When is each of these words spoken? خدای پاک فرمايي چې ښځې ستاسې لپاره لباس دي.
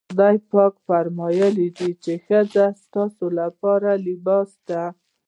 خدای 0.11 0.37
پاک 0.51 0.73
فرمايي 0.87 1.67
چې 2.03 2.13
ښځې 2.25 2.65
ستاسې 2.83 3.27
لپاره 3.39 3.89
لباس 4.07 4.49
دي. 4.67 4.83